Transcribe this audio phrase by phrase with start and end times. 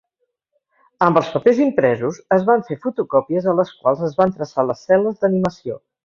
[1.07, 4.81] Amb els papers impresos, es van fer fotocòpies a les quals es van traçar les
[4.89, 5.77] cel·les d"animació.